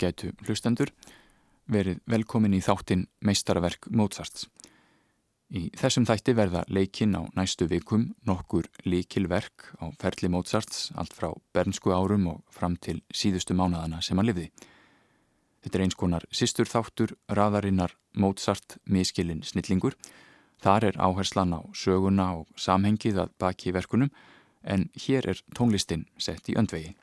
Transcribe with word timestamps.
ágætu 0.00 0.32
hlustendur, 0.46 0.90
verið 1.68 2.00
velkomin 2.08 2.56
í 2.56 2.62
þáttin 2.64 3.04
meistarverk 3.20 3.90
Mozarts. 3.92 4.48
Í 5.50 5.68
þessum 5.76 6.06
þætti 6.06 6.34
verða 6.38 6.62
leikinn 6.70 7.16
á 7.18 7.26
næstu 7.36 7.66
vikum 7.68 8.14
nokkur 8.24 8.68
líkilverk 8.86 9.74
á 9.82 9.90
ferli 10.00 10.30
Mozarts 10.30 10.90
allt 10.94 11.12
frá 11.12 11.34
bernsku 11.52 11.92
árum 11.92 12.28
og 12.30 12.44
fram 12.54 12.76
til 12.76 13.02
síðustu 13.12 13.56
mánadana 13.58 14.00
sem 14.00 14.16
hann 14.16 14.30
liði. 14.30 14.48
Þetta 15.60 15.76
er 15.76 15.84
eins 15.84 15.98
konar 15.98 16.24
sístur 16.32 16.70
þáttur 16.70 17.16
raðarinnar 17.28 17.96
Mozart 18.14 18.78
miskilinn 18.86 19.42
snillingur. 19.44 19.98
Þar 20.62 20.92
er 20.92 21.00
áherslan 21.02 21.52
á 21.52 21.60
söguna 21.74 22.30
og 22.38 22.48
samhengið 22.56 23.20
að 23.26 23.36
baki 23.42 23.74
verkunum 23.74 24.14
en 24.62 24.88
hér 24.94 25.28
er 25.34 25.44
tónlistin 25.56 26.06
sett 26.16 26.48
í 26.48 26.56
öndvegi. 26.56 26.94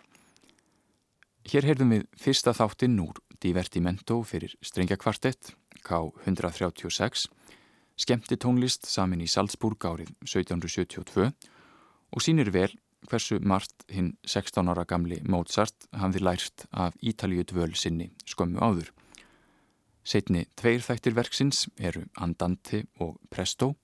Hér 1.47 1.63
heyrðum 1.63 1.93
við 1.93 2.01
fyrsta 2.19 2.51
þáttinn 2.51 2.97
úr 2.99 3.21
Divertimento 3.39 4.17
fyrir 4.27 4.51
strengjakvartett 4.59 5.53
K136, 5.87 7.29
skemmti 7.95 8.35
tónlist 8.35 8.89
samin 8.91 9.23
í 9.23 9.29
Salzburg 9.31 9.79
árið 9.87 10.11
1772 10.25 11.29
og 12.11 12.25
sínir 12.25 12.51
vel 12.51 12.73
hversu 13.07 13.39
margt 13.39 13.87
hinn 13.87 14.11
16 14.27 14.73
ára 14.73 14.83
gamli 14.83 15.21
Mozart 15.23 15.87
hafði 15.95 16.25
lært 16.27 16.67
af 16.75 16.99
Ítalíu 16.99 17.47
dvöl 17.47 17.71
sinni 17.79 18.11
skömmu 18.27 18.59
áður. 18.59 18.91
Setni 20.03 20.49
tveir 20.59 20.83
þættir 20.83 21.15
verksins 21.15 21.69
eru 21.79 22.09
Andante 22.19 22.83
og 22.99 23.21
Presto, 23.31 23.77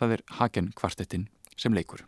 það 0.00 0.16
er 0.16 0.28
Hagen 0.40 0.72
kvartettin 0.72 1.28
sem 1.60 1.76
leikur. 1.76 2.06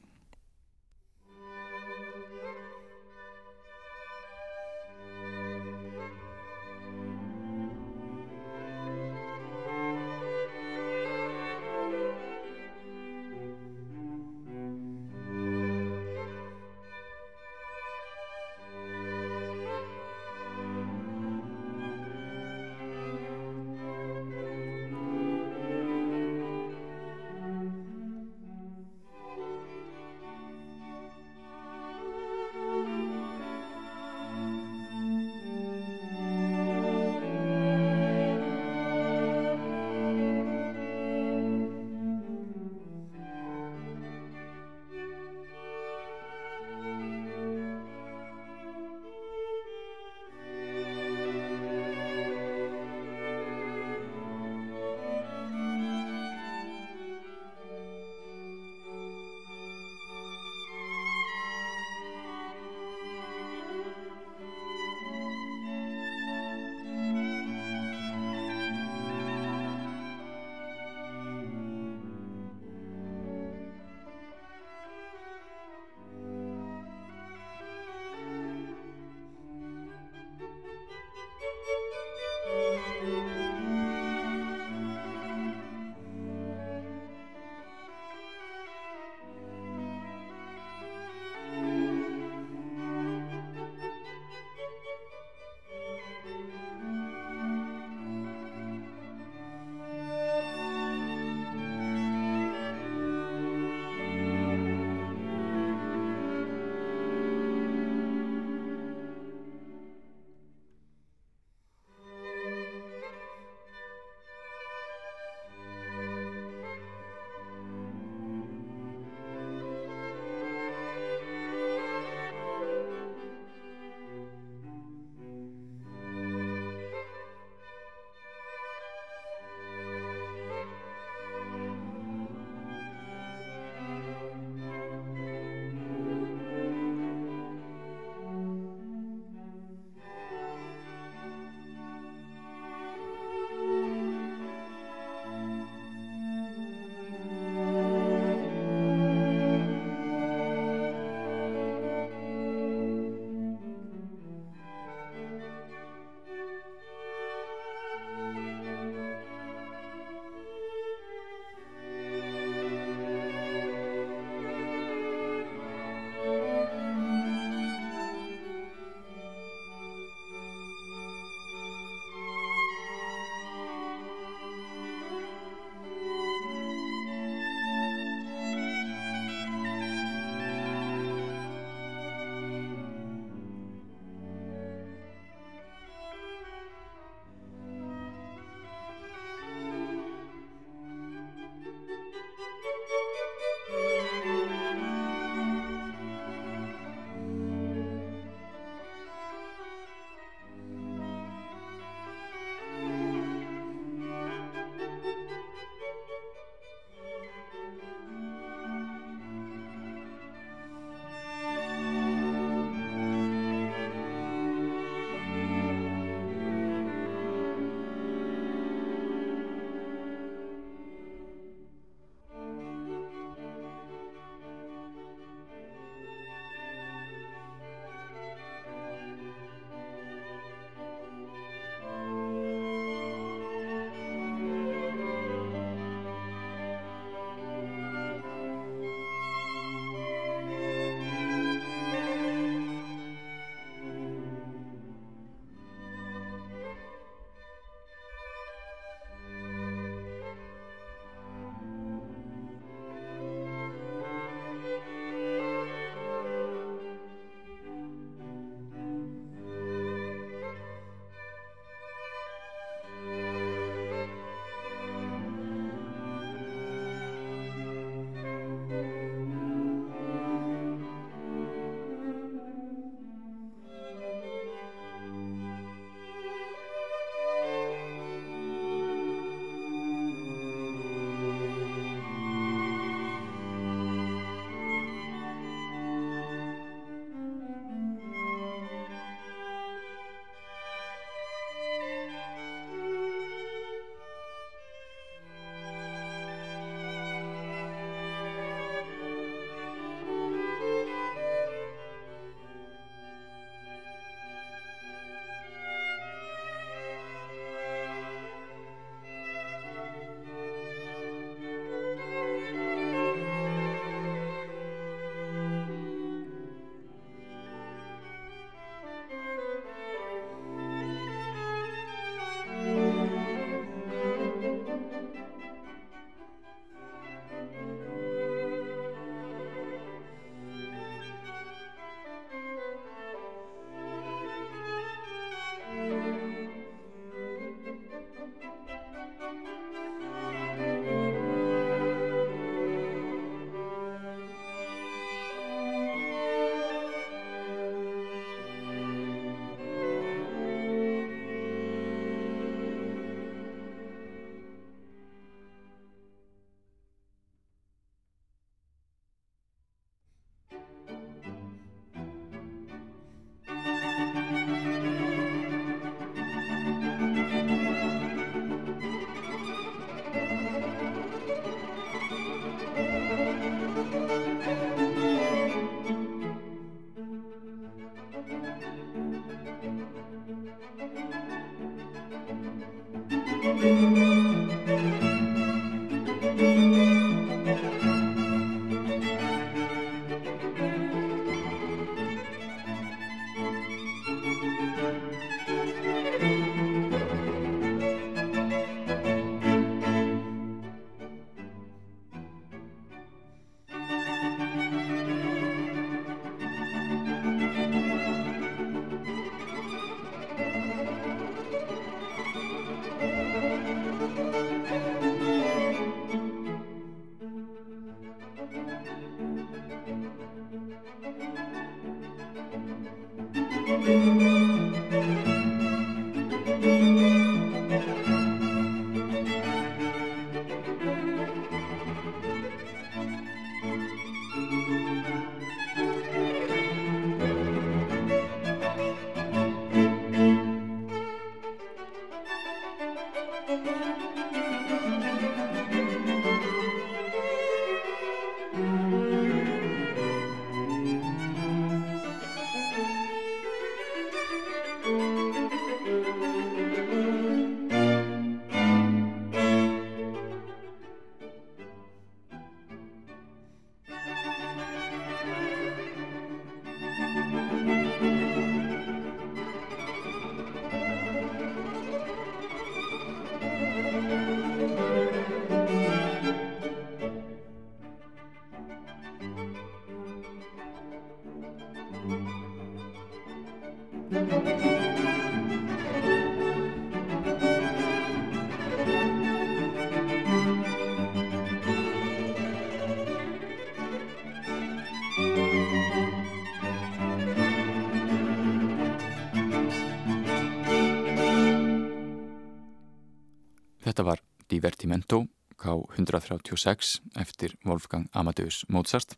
Divertimento 504.59 505.29
K136 505.59 506.99
eftir 507.15 507.55
Wolfgang 507.65 508.09
Amadeus 508.13 508.65
Mozart. 508.69 509.15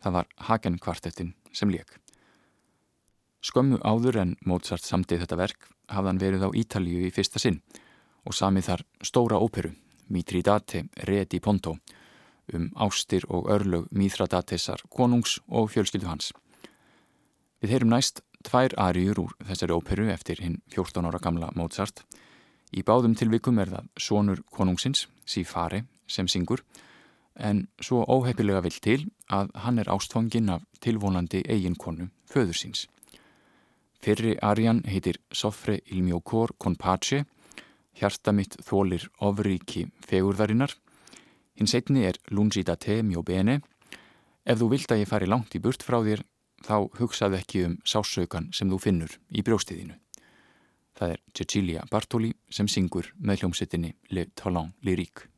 Það 0.00 0.14
var 0.14 0.28
Hagen 0.48 0.78
kvartettin 0.80 1.34
sem 1.52 1.68
leik. 1.68 1.98
Skömmu 3.44 3.80
áður 3.84 4.20
en 4.22 4.32
Mozart 4.48 4.84
samtið 4.84 5.24
þetta 5.24 5.38
verk 5.40 5.68
hafði 5.92 6.10
hann 6.10 6.22
verið 6.22 6.46
á 6.48 6.50
Ítalíu 6.62 7.04
í 7.08 7.12
fyrsta 7.12 7.40
sinn 7.42 7.60
og 8.24 8.36
samið 8.36 8.70
þar 8.70 8.84
stóra 9.04 9.40
óperu, 9.40 9.74
Mitridate 10.08 10.86
Re 11.08 11.24
di 11.24 11.40
Ponto, 11.40 11.76
um 12.52 12.70
ástir 12.76 13.24
og 13.28 13.48
örlög 13.52 13.88
Mithradatesar 13.92 14.84
konungs 14.88 15.38
og 15.48 15.70
fjölskyldu 15.74 16.08
hans. 16.08 16.32
Við 17.60 17.76
heyrum 17.76 17.92
næst 17.92 18.24
tvær 18.48 18.72
ariur 18.80 19.26
úr 19.26 19.36
þessari 19.44 19.76
óperu 19.76 20.08
eftir 20.12 20.40
hinn 20.40 20.60
14 20.72 21.04
ára 21.04 21.20
gamla 21.20 21.52
Mozart. 21.56 22.04
Í 22.70 22.84
báðum 22.86 23.16
tilvikum 23.18 23.58
er 23.58 23.72
það 23.72 23.88
sonur 23.98 24.42
konungsins, 24.54 25.08
Sifare, 25.26 25.84
sem 26.06 26.28
syngur, 26.30 26.62
en 27.34 27.64
svo 27.82 28.04
óheppilega 28.04 28.62
vill 28.62 28.78
til 28.82 29.00
að 29.32 29.50
hann 29.64 29.78
er 29.78 29.90
ástfanginn 29.90 30.50
af 30.54 30.66
tilvonandi 30.84 31.42
eiginkonu, 31.48 32.10
föður 32.30 32.58
síns. 32.58 32.86
Fyrri 34.00 34.36
arian 34.40 34.84
heitir 34.88 35.18
Sofre 35.32 35.80
il 35.86 36.02
mio 36.02 36.20
cor 36.20 36.54
con 36.58 36.76
pace, 36.76 37.24
hjarta 37.98 38.32
mitt 38.32 38.56
þólir 38.64 39.08
ofríki 39.20 39.88
fegurðarinnar. 40.06 40.72
Hinn 41.58 41.68
setni 41.68 42.06
er 42.08 42.16
lungi 42.30 42.62
da 42.64 42.78
te 42.80 43.02
mio 43.02 43.22
bene. 43.22 43.60
Ef 44.46 44.60
þú 44.60 44.70
vilt 44.72 44.92
að 44.92 45.02
ég 45.02 45.10
fari 45.10 45.28
langt 45.28 45.54
í 45.54 45.60
burt 45.60 45.84
frá 45.84 46.00
þér, 46.06 46.22
þá 46.64 46.76
hugsaðu 47.00 47.40
ekki 47.40 47.66
um 47.66 47.76
sásaukan 47.84 48.48
sem 48.56 48.70
þú 48.72 48.80
finnur 48.80 49.18
í 49.28 49.44
brjóstiðinu. 49.44 49.98
Það 51.00 51.12
er 51.14 51.20
Cecilia 51.32 51.82
Bartoli 51.88 52.28
sem 52.52 52.68
syngur 52.68 53.06
með 53.24 53.40
hljómsettinni 53.40 53.94
Le 54.12 54.26
Talent 54.36 54.74
Lyrique. 54.84 55.29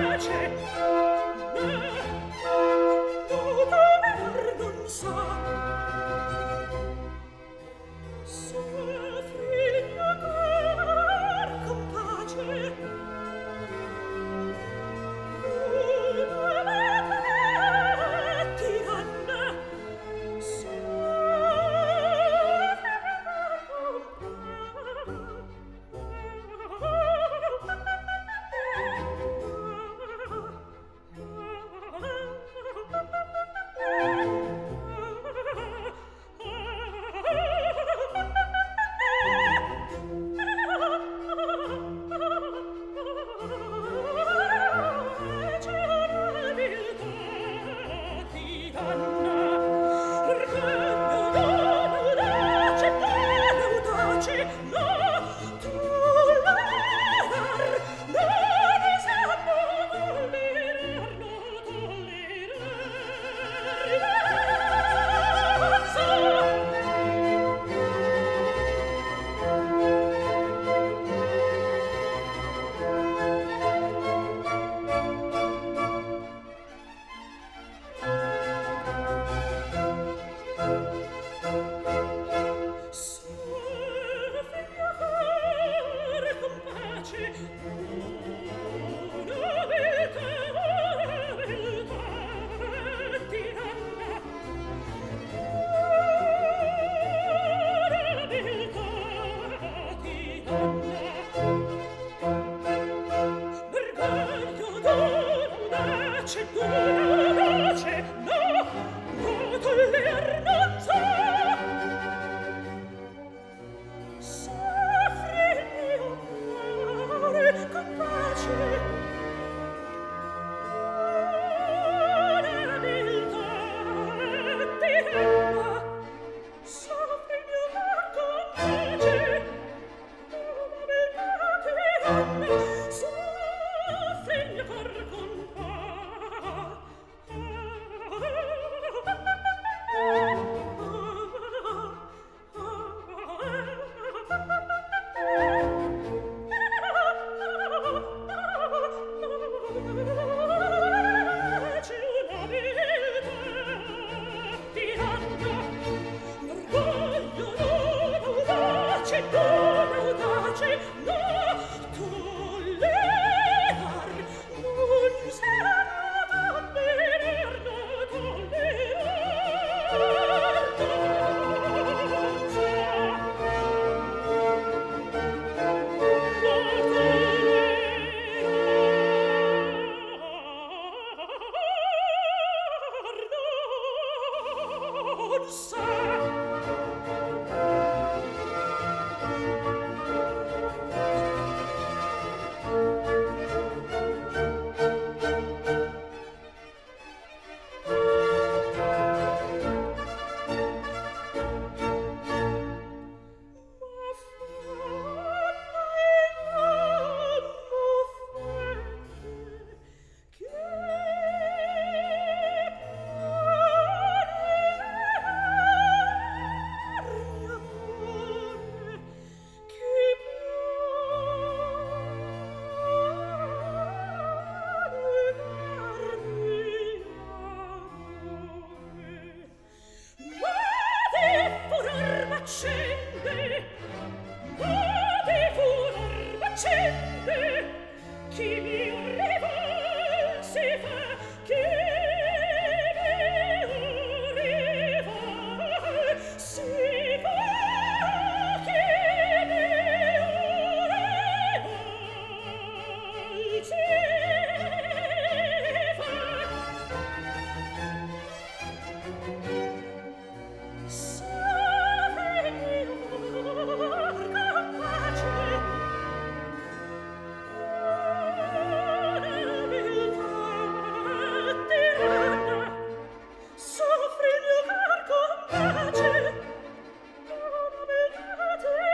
смех. 0.00 0.99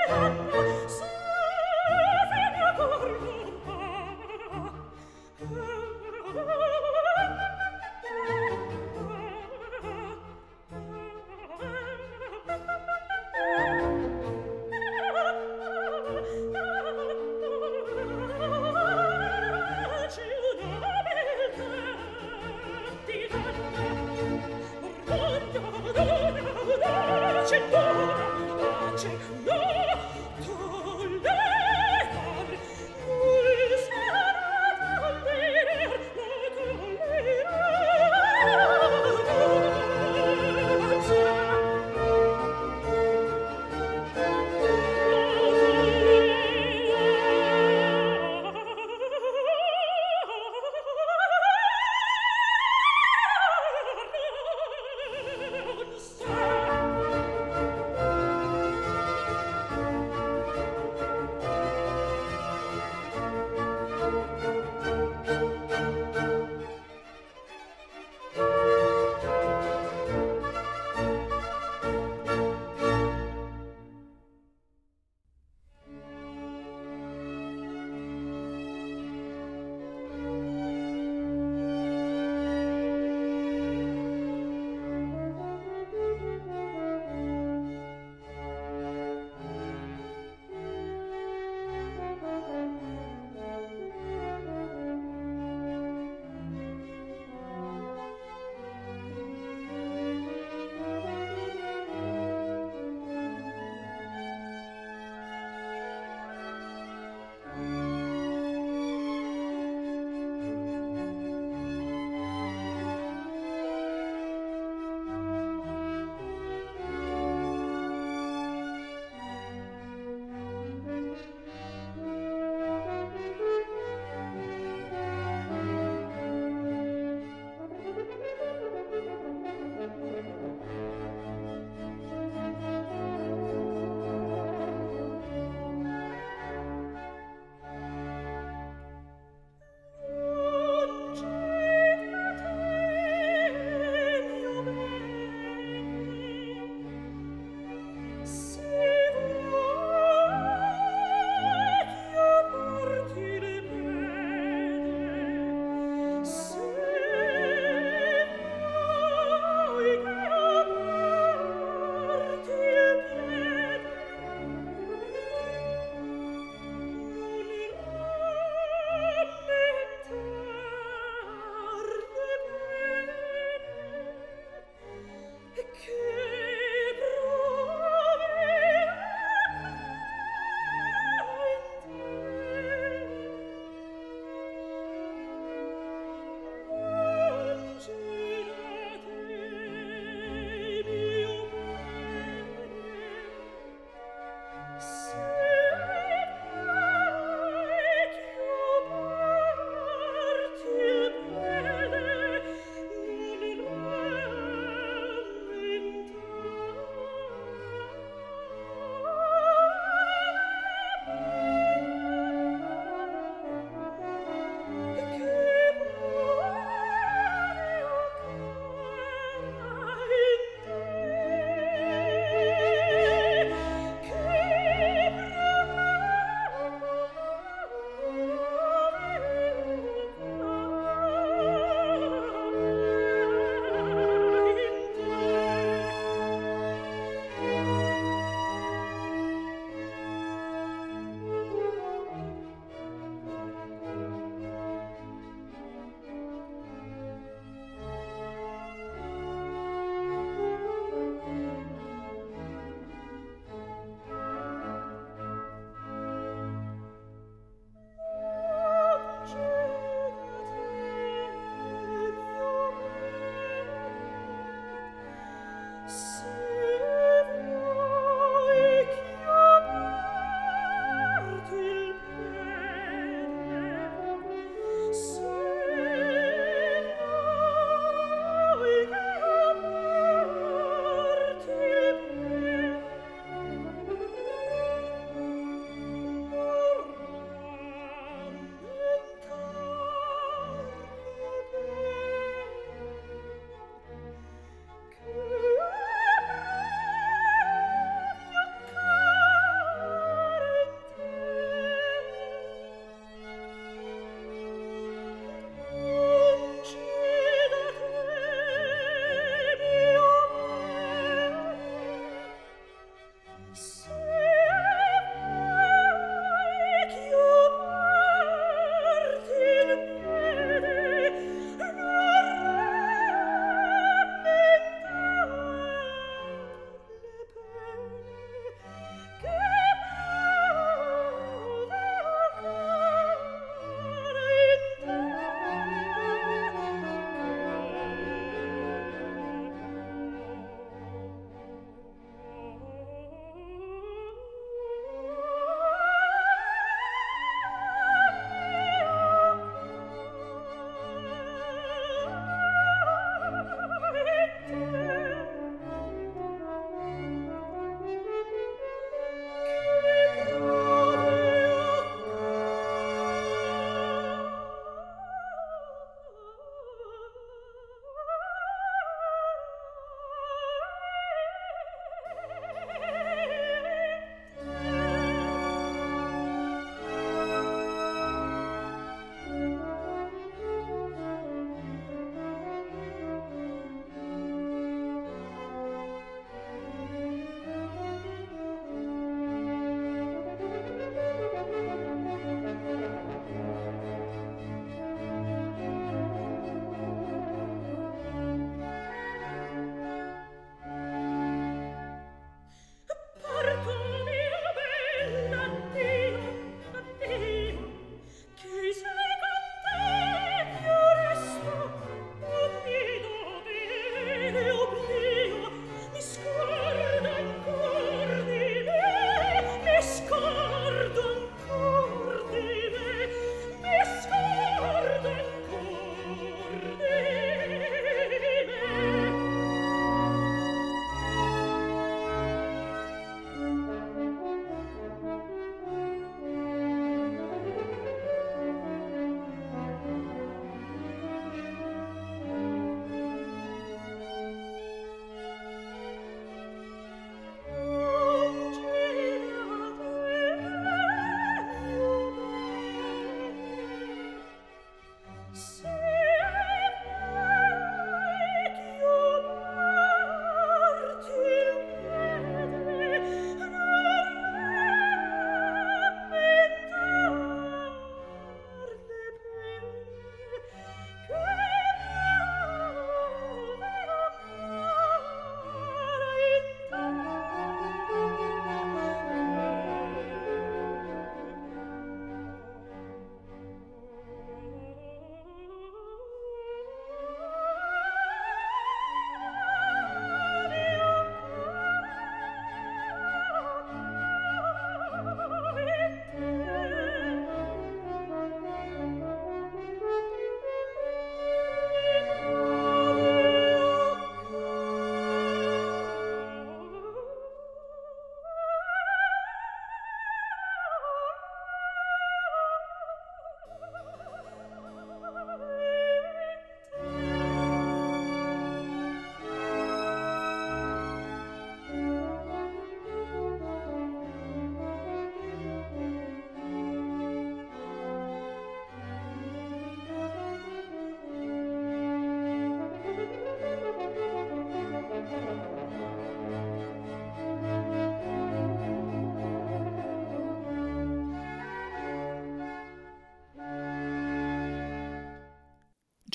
Oh, 0.09 0.73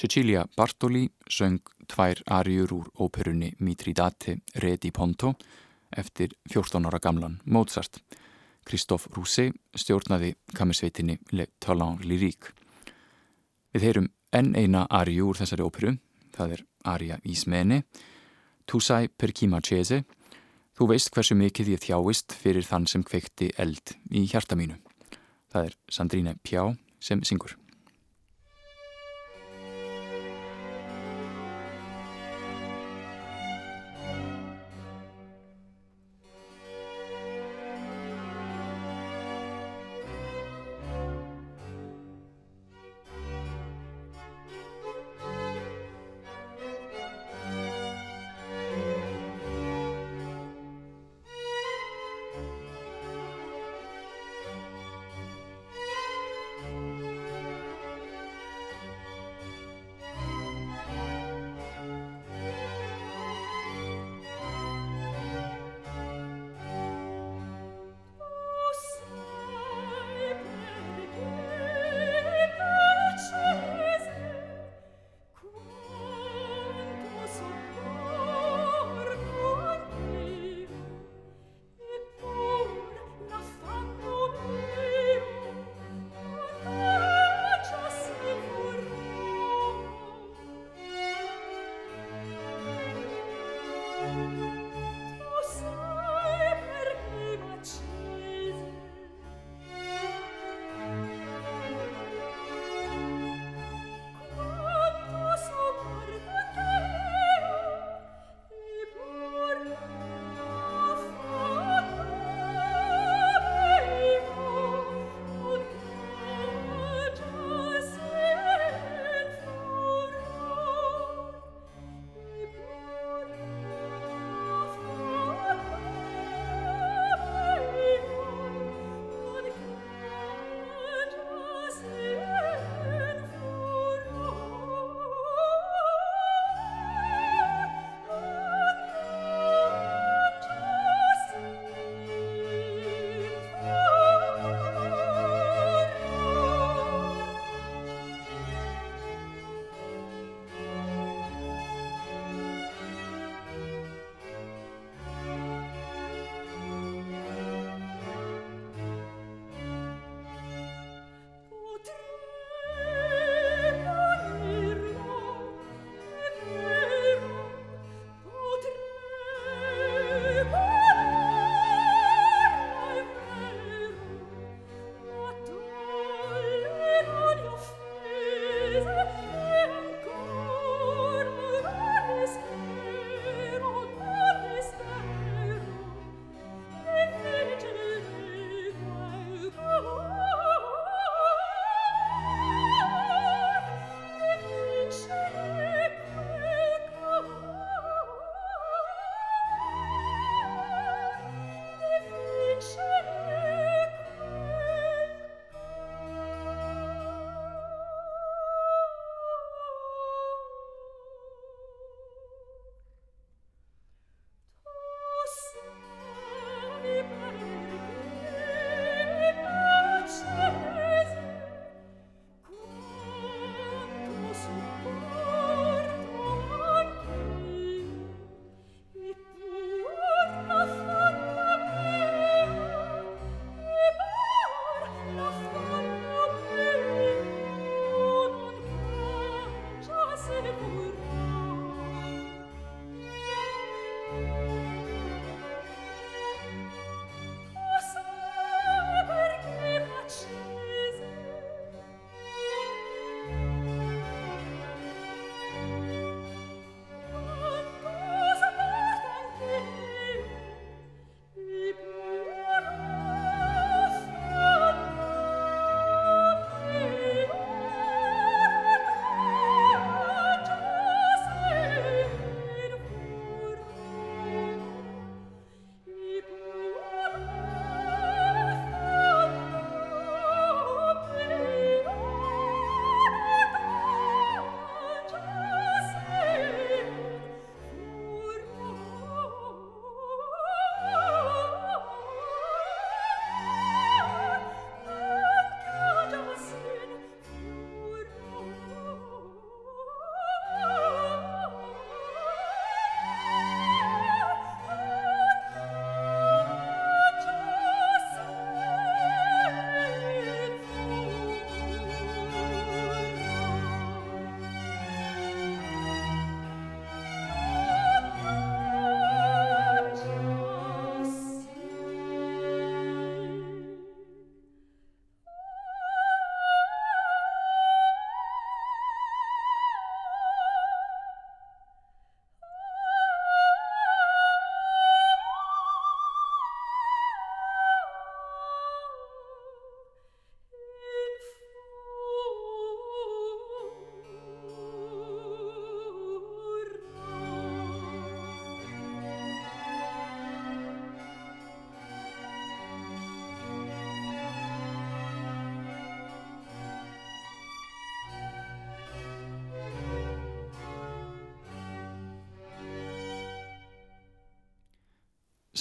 Cecilia 0.01 0.47
Bartoli 0.57 1.11
söng 1.29 1.61
tvær 1.85 2.23
ariur 2.25 2.71
úr 2.73 2.87
óperunni 2.97 3.51
Mitridate 3.59 4.39
Re 4.55 4.77
di 4.81 4.89
Ponto 4.91 5.35
eftir 5.93 6.31
14 6.49 6.85
ára 6.85 6.99
gamlan 6.99 7.37
Mozart. 7.45 7.99
Christophe 8.65 9.13
Rousset 9.13 9.53
stjórnaði 9.77 10.33
kammersveitinni 10.57 11.19
Le 11.31 11.45
Talent 11.59 12.01
Lyrique. 12.01 12.49
Við 13.73 13.85
heyrum 13.85 14.09
enn 14.33 14.55
eina 14.57 14.87
ariu 14.89 15.29
úr 15.29 15.37
þessari 15.37 15.69
óperu, 15.69 15.93
það 16.33 16.57
er 16.57 16.65
aria 16.83 17.21
Ísmeni, 17.21 17.83
Tu 18.65 18.79
sai 18.79 19.07
per 19.07 19.33
chi 19.37 19.45
macese, 19.45 20.03
þú 20.73 20.87
veist 20.95 21.13
hversu 21.13 21.37
mikið 21.37 21.75
ég 21.75 21.85
þjáist 21.85 22.33
fyrir 22.33 22.65
þann 22.65 22.87
sem 22.87 23.03
kveikti 23.03 23.53
eld 23.57 23.97
í 24.09 24.25
hjarta 24.25 24.57
mínu. 24.57 24.81
Það 25.53 25.65
er 25.65 25.81
Sandrine 25.89 26.39
Pjá 26.41 26.71
sem 26.97 27.21
syngur. 27.21 27.60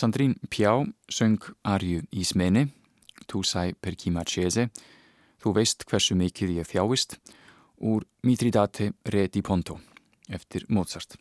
Sandrín 0.00 0.38
Pjá 0.48 0.80
söng 1.12 1.42
Arju 1.62 2.06
í 2.16 2.22
smeni, 2.24 2.70
Tu 3.28 3.42
sai 3.44 3.74
per 3.74 3.98
chi 4.00 4.08
marchese, 4.10 4.70
Þú 5.40 5.52
veist 5.56 5.84
hversu 5.84 6.14
mikið 6.16 6.54
ég 6.56 6.68
þjáist, 6.68 7.18
úr 7.84 8.06
Mitridate 8.24 8.94
re 9.04 9.26
di 9.28 9.42
Ponto, 9.42 9.76
eftir 10.28 10.64
Mozart. 10.68 11.18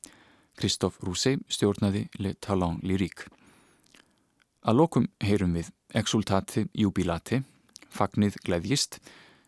Kristoff 0.55 0.99
Rousset 1.03 1.43
stjórnaði 1.51 2.05
Le 2.19 2.33
Talent 2.39 2.83
Lyrique. 2.83 3.27
Að 4.63 4.79
lokum 4.79 5.09
heyrum 5.23 5.59
við 5.59 5.73
Exultate 5.93 6.69
Jubilate, 6.71 7.43
Fagnið 7.91 8.39
gleðjist, 8.45 9.01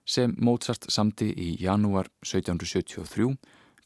sem 0.04 0.36
Mozart 0.40 0.92
samti 0.92 1.32
í 1.32 1.56
janúar 1.64 2.12
1773 2.20 3.38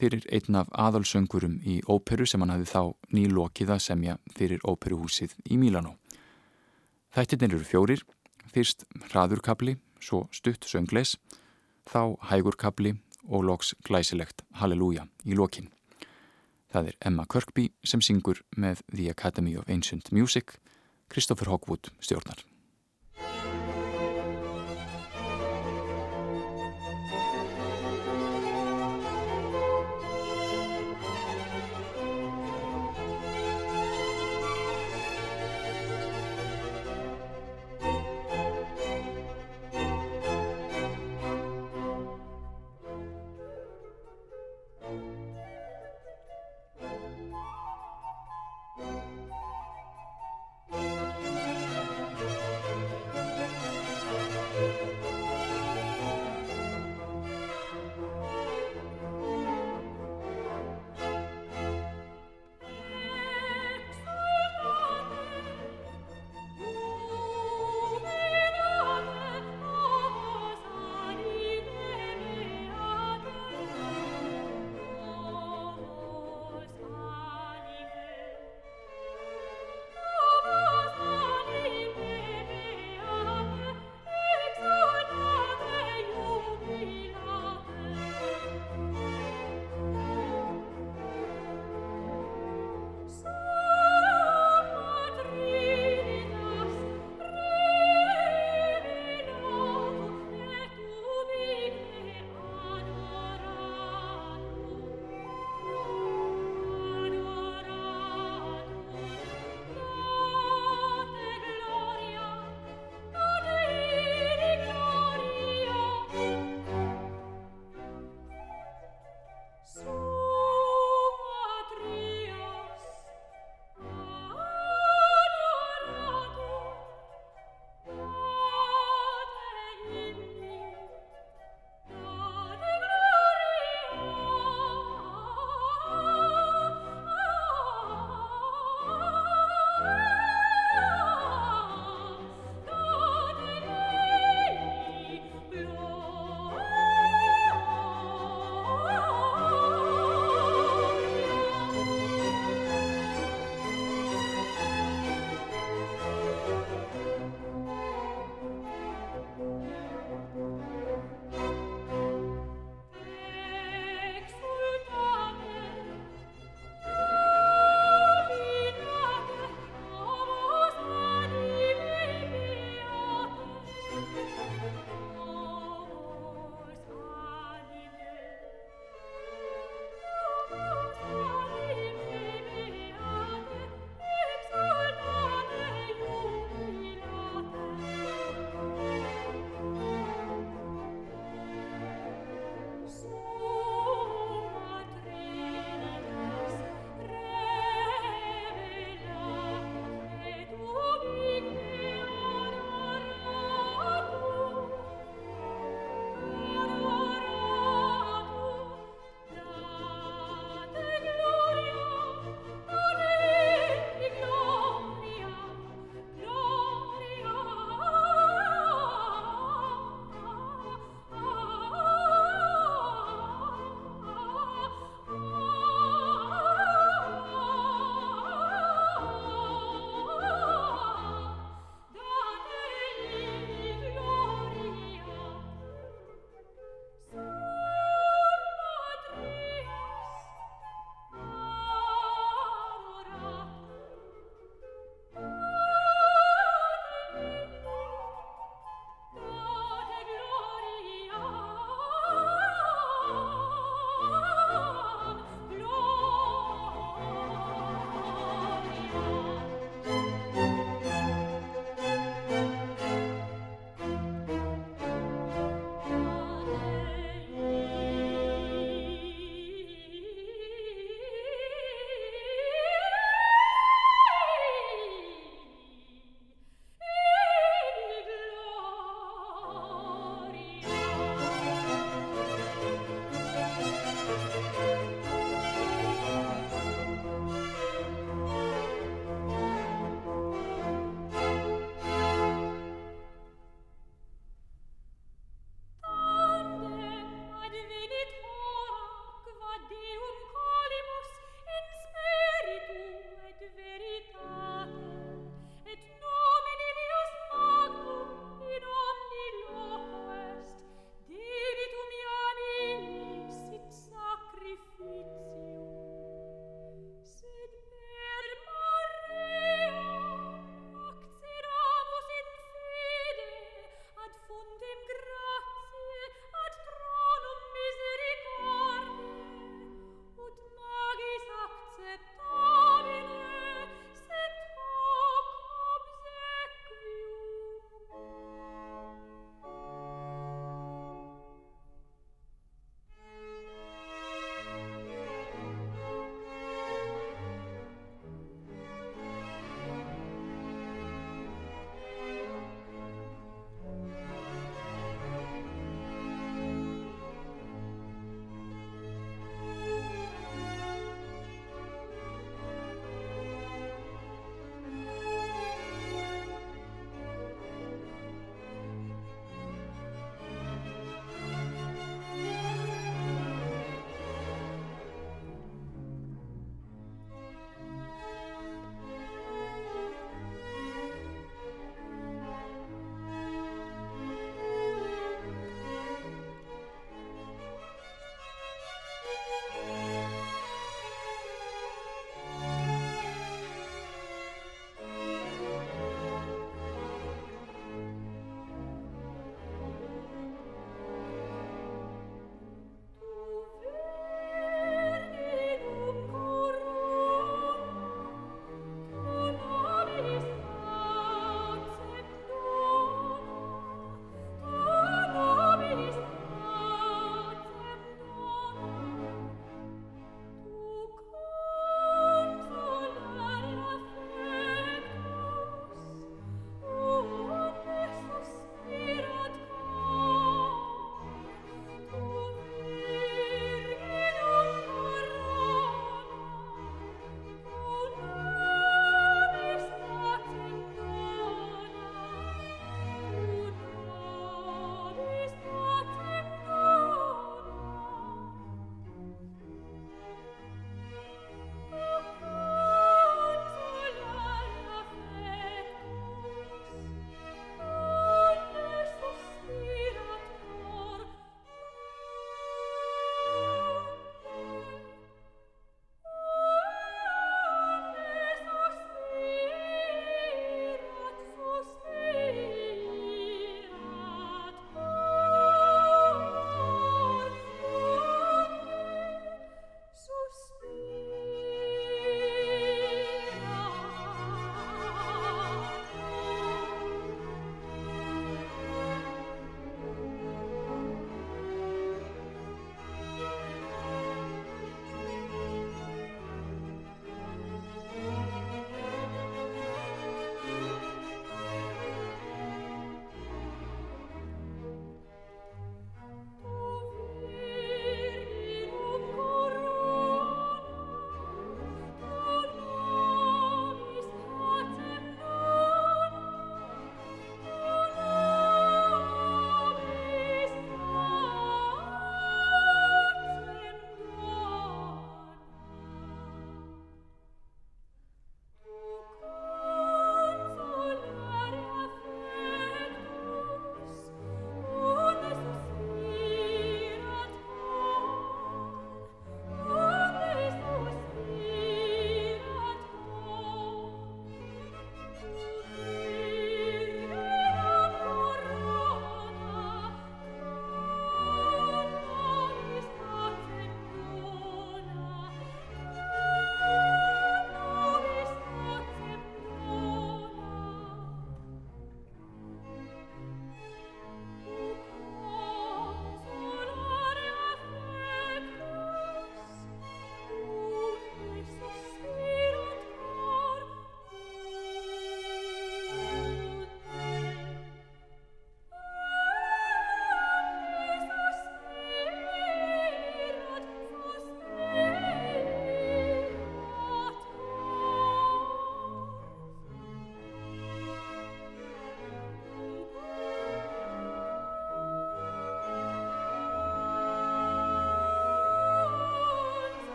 fyrir 0.00 0.24
einn 0.32 0.58
af 0.60 0.70
aðalsöngurum 0.72 1.58
í 1.62 1.80
óperu 1.88 2.26
sem 2.26 2.42
hann 2.42 2.52
hafi 2.54 2.68
þá 2.70 2.82
nýlokiða 3.14 3.78
semja 3.82 4.18
fyrir 4.36 4.62
óperuhúsið 4.66 5.36
í 5.50 5.58
Mílanó. 5.60 5.96
Þættirnir 7.14 7.54
eru 7.54 7.68
fjórir, 7.68 8.04
fyrst 8.50 8.86
hraðurkabli, 9.10 9.76
svo 10.02 10.26
stutt 10.34 10.66
söngleis, 10.66 11.16
þá 11.86 12.16
hægurkabli 12.30 12.96
og 13.28 13.46
loks 13.48 13.74
glæsilegt 13.86 14.42
Halleluja 14.60 15.06
í 15.24 15.36
lokin. 15.38 15.70
Það 16.74 16.90
er 16.90 16.96
Emma 17.06 17.26
Kirkby 17.30 17.68
sem 17.86 18.02
syngur 18.02 18.42
með 18.56 18.82
The 18.90 19.10
Academy 19.12 19.54
of 19.56 19.70
Ancient 19.70 20.10
Music, 20.12 20.58
Christopher 21.08 21.52
Hogwood 21.52 21.92
stjórnar. 22.02 22.42